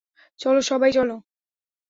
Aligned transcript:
চলো, 0.39 0.59
সবাই, 0.61 0.91
চলো! 0.91 1.15